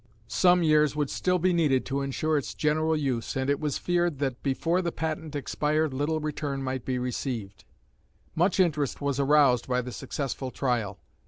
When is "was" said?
3.59-3.77, 8.99-9.19